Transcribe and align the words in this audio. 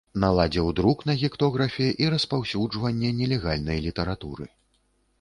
Наладзіў 0.21 0.71
друк 0.79 1.03
на 1.09 1.15
гектографе 1.25 1.91
і 2.05 2.09
распаўсюджванне 2.15 3.15
нелегальнай 3.23 3.77
літаратуры. 3.89 4.53